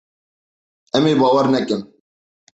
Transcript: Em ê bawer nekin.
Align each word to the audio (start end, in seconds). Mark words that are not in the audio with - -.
Em 0.97 1.03
ê 1.11 1.13
bawer 1.21 1.47
nekin. 1.53 1.81